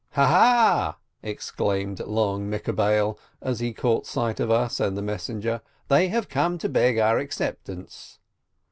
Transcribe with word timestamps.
"Ha, 0.13 0.25
ha!" 0.25 0.97
exclaimed 1.21 1.99
Long 1.99 2.49
Mekabbel, 2.49 3.19
as 3.39 3.59
he 3.59 3.71
caught 3.71 4.07
sight 4.07 4.39
of 4.39 4.49
us 4.49 4.79
and 4.79 4.97
the 4.97 5.01
messenger, 5.03 5.61
"they 5.89 6.07
have 6.07 6.27
come 6.27 6.57
to 6.57 6.69
beg 6.69 6.97
our 6.97 7.19
acceptance 7.19 8.17